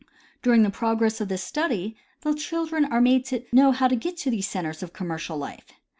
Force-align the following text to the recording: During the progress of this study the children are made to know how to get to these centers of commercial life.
During 0.41 0.63
the 0.63 0.71
progress 0.71 1.21
of 1.21 1.27
this 1.27 1.43
study 1.43 1.95
the 2.21 2.33
children 2.33 2.85
are 2.85 3.01
made 3.01 3.23
to 3.27 3.43
know 3.53 3.71
how 3.71 3.87
to 3.87 3.95
get 3.95 4.17
to 4.21 4.31
these 4.31 4.49
centers 4.49 4.81
of 4.81 4.93
commercial 4.93 5.37
life. 5.37 5.63